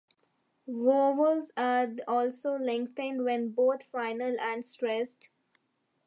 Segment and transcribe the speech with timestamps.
[0.67, 5.29] Vowels are also lengthened when both final and stressed.